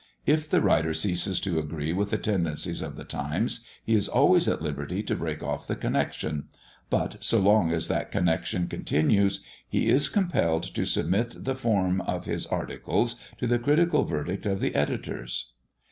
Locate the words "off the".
5.43-5.75